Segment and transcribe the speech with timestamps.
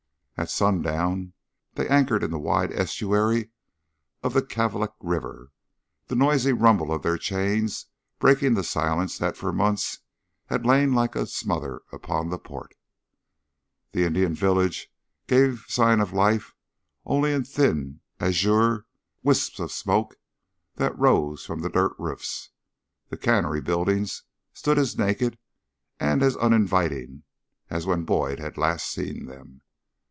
[0.37, 1.33] At sundown
[1.75, 3.51] they anchored in the wide estuary
[4.23, 5.51] of the Kalvik River,
[6.07, 7.85] the noisy rumble of their chains
[8.17, 9.99] breaking the silence that for months
[10.47, 12.73] had lain like a smother upon the port.
[13.91, 14.91] The Indian village
[15.27, 16.55] gave sign of life
[17.05, 18.87] only in thin, azure
[19.21, 20.15] wisps of smoke
[20.73, 22.49] that rose from the dirt roofs;
[23.09, 24.23] the cannery buildings
[24.53, 25.37] stood as naked
[25.99, 27.21] and uninviting
[27.69, 29.61] as when Boyd had last seen them.